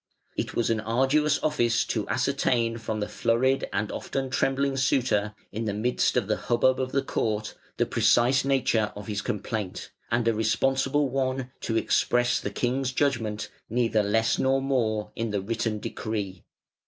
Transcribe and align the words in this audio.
It 0.35 0.55
was 0.55 0.71
an 0.71 0.79
arduous 0.79 1.37
office 1.43 1.85
to 1.85 2.09
ascertain 2.09 2.79
from 2.79 2.99
the 3.01 3.07
flurried 3.07 3.67
and 3.71 3.91
often 3.91 4.31
trembling 4.31 4.75
suitor, 4.75 5.35
in 5.51 5.65
the 5.65 5.75
midst 5.75 6.17
of 6.17 6.25
the 6.25 6.37
hubbub 6.37 6.79
of 6.79 6.91
the 6.91 7.03
court, 7.03 7.53
the 7.77 7.85
precise 7.85 8.43
nature 8.43 8.91
of 8.95 9.05
his 9.05 9.21
complaint, 9.21 9.91
and 10.09 10.27
a 10.27 10.33
responsible 10.33 11.07
one 11.07 11.51
to 11.59 11.77
express 11.77 12.39
the 12.39 12.49
king's 12.49 12.91
judgment, 12.91 13.51
neither 13.69 14.01
less 14.01 14.39
nor 14.39 14.59
more, 14.59 15.11
in 15.15 15.29
the 15.29 15.39
written 15.39 15.77
decree. 15.77 16.45